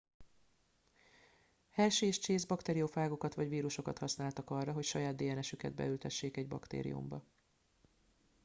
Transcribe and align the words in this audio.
hershey 1.71 2.07
és 2.07 2.19
chase 2.19 2.47
bakteriofágokat 2.47 3.33
vagy 3.33 3.49
vírusokat 3.49 3.97
használtak 3.97 4.49
arra 4.49 4.71
hogy 4.71 4.83
saját 4.83 5.15
dns 5.15 5.51
üket 5.51 5.73
beültessék 5.73 6.37
egy 6.37 6.47
baktériumba 6.47 7.25